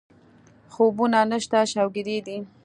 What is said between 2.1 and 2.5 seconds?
دي